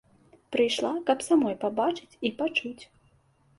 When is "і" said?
2.27-2.35